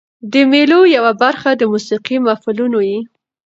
د 0.31 0.33
مېلو 0.51 0.79
یوه 0.95 1.11
برخه 1.23 1.49
د 1.55 1.61
موسیقۍ 1.71 2.15
محفلونه 2.27 2.79
يي. 2.89 2.99